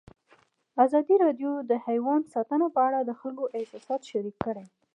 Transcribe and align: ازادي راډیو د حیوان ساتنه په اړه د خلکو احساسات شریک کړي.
ازادي 0.85 1.15
راډیو 1.23 1.51
د 1.69 1.71
حیوان 1.85 2.21
ساتنه 2.33 2.67
په 2.75 2.81
اړه 2.87 2.99
د 3.03 3.11
خلکو 3.19 3.45
احساسات 3.57 4.01
شریک 4.11 4.35
کړي. 4.45 4.65